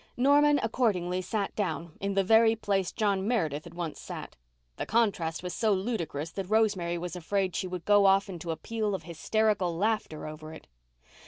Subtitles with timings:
[0.17, 4.35] Norman accordingly sat down in the very place John Meredith had once sat.
[4.77, 8.57] The contrast was so ludicrous that Rosemary was afraid she would go off into a
[8.57, 10.65] peal of hysterical laughter over it.